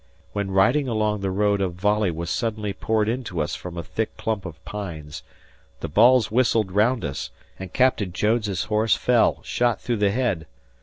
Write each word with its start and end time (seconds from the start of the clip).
When 0.33 0.49
riding 0.49 0.87
along 0.87 1.21
the 1.21 1.29
road 1.29 1.61
a 1.61 1.67
volley 1.69 2.09
was 2.09 2.31
suddenly 2.31 2.73
poured 2.73 3.07
into 3.07 3.39
us 3.39 3.53
from 3.53 3.77
a 3.77 3.83
thick 3.83 4.17
clump 4.17 4.47
of 4.47 4.65
pines. 4.65 5.21
The 5.81 5.87
balls 5.87 6.31
whistled 6.31 6.71
around 6.71 7.05
us 7.05 7.29
and 7.59 7.71
Captain 7.71 8.11
Jones' 8.11 8.63
horse 8.63 8.95
fell, 8.95 9.43
shot 9.43 9.79
through 9.79 9.97
the 9.97 10.09
head. 10.09 10.47